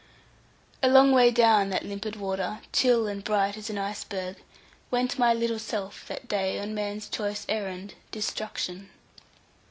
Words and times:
A 0.81 0.87
long 0.89 1.11
way 1.11 1.29
down 1.29 1.69
that 1.69 1.85
limpid 1.85 2.15
water, 2.15 2.61
chill 2.73 3.05
and 3.05 3.23
bright 3.23 3.55
as 3.55 3.69
an 3.69 3.77
iceberg, 3.77 4.37
went 4.89 5.19
my 5.19 5.31
little 5.31 5.59
self 5.59 6.07
that 6.07 6.27
day 6.27 6.59
on 6.59 6.73
man's 6.73 7.07
choice 7.07 7.45
errand 7.47 7.93
destruction. 8.09 8.89